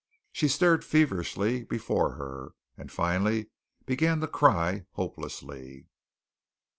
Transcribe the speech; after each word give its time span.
She 0.31 0.47
stared 0.47 0.83
feverishly 0.83 1.63
before 1.63 2.13
her, 2.13 2.55
and 2.75 2.91
finally 2.91 3.51
began 3.85 4.19
to 4.21 4.27
cry 4.27 4.87
hopelessly. 4.93 5.89